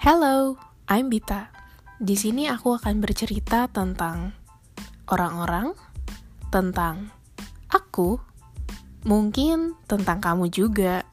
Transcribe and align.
Hello, 0.00 0.56
I'm 0.88 1.12
Bita. 1.12 1.52
Di 2.00 2.16
sini 2.16 2.48
aku 2.48 2.72
akan 2.72 3.04
bercerita 3.04 3.68
tentang 3.68 4.32
orang-orang, 5.12 5.76
tentang 6.48 7.12
aku, 7.68 8.16
mungkin 9.04 9.76
tentang 9.84 10.24
kamu 10.24 10.48
juga. 10.48 11.04